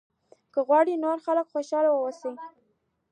که 0.53 0.59
غواړې 0.67 0.95
نور 1.03 1.17
خلک 1.25 1.45
خوشاله 1.53 1.89
واوسي. 1.91 2.31